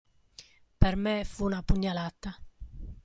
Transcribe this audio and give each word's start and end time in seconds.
Per 0.79 0.95
me 0.95 1.23
fu 1.25 1.45
una 1.45 1.61
pugnalata. 1.61 2.35